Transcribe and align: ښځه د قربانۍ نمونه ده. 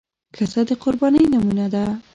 ښځه 0.35 0.61
د 0.67 0.71
قربانۍ 0.83 1.23
نمونه 1.31 1.65
ده. 1.73 1.85